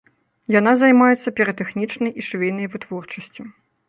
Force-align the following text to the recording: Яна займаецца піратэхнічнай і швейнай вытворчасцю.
Яна 0.59 0.71
займаецца 0.83 1.33
піратэхнічнай 1.39 2.11
і 2.23 2.25
швейнай 2.29 2.71
вытворчасцю. 2.77 3.47